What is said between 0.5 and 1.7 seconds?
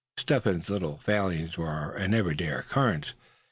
little failings